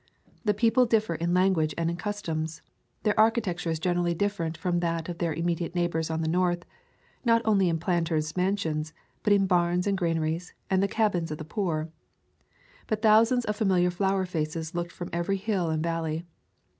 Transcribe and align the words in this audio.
The 0.43 0.55
people 0.55 0.87
differ 0.87 1.13
in 1.13 1.35
language 1.35 1.75
and 1.77 1.87
in 1.87 1.95
customs. 1.95 2.63
Their 3.03 3.13
architecture 3.19 3.69
is 3.69 3.77
generically 3.77 4.15
different 4.15 4.57
from 4.57 4.79
that 4.79 5.07
of 5.09 5.19
their 5.19 5.31
im 5.31 5.45
mediate 5.45 5.75
neighbors 5.75 6.09
on 6.09 6.21
the 6.23 6.27
north, 6.27 6.65
not 7.23 7.43
only 7.45 7.69
in 7.69 7.77
planters' 7.77 8.35
mansions, 8.35 8.93
but 9.21 9.31
in 9.31 9.45
barns 9.45 9.85
and 9.85 9.95
granaries 9.95 10.55
and 10.71 10.81
the 10.81 10.87
cabins 10.87 11.29
of 11.29 11.37
the 11.37 11.45
poor. 11.45 11.89
But 12.87 13.03
thousands 13.03 13.45
of 13.45 13.55
familiar 13.55 13.91
flower 13.91 14.25
faces 14.25 14.73
looked 14.73 14.91
from 14.91 15.11
every 15.13 15.37
hill 15.37 15.69
and 15.69 15.83
valley. 15.83 16.25